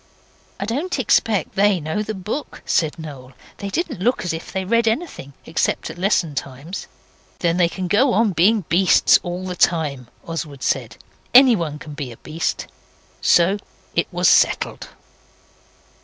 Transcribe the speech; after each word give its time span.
'I 0.59 0.65
don't 0.65 0.93
suppose 1.11 1.45
they 1.53 1.79
know 1.79 2.01
the 2.01 2.15
book,' 2.15 2.63
said 2.65 2.97
Noel. 2.97 3.33
'They 3.57 3.69
don't 3.69 3.99
look 3.99 4.25
as 4.25 4.33
if 4.33 4.51
they 4.51 4.65
read 4.65 4.87
anything, 4.87 5.33
except 5.45 5.91
at 5.91 5.99
lesson 5.99 6.33
times.' 6.33 6.87
'Then 7.37 7.57
they 7.57 7.69
can 7.69 7.87
go 7.87 8.11
on 8.13 8.31
being 8.31 8.61
beasts 8.61 9.19
all 9.21 9.45
the 9.45 9.55
time,' 9.55 10.07
Oswald 10.25 10.63
said. 10.63 10.97
'Anyone 11.35 11.77
can 11.77 11.93
be 11.93 12.11
a 12.11 12.17
beast.' 12.17 12.65
So 13.21 13.59
it 13.95 14.07
was 14.11 14.27
settled. 14.27 14.87